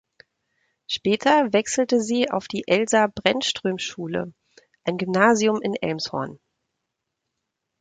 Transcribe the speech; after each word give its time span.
Später 0.87 1.53
wechselte 1.53 2.01
sie 2.01 2.27
auf 2.31 2.47
die 2.47 2.63
Elsa-Brändström-Schule, 2.67 4.33
ein 4.83 4.97
Gymnasium 4.97 5.61
in 5.61 5.75
Elmshorn. 5.75 6.39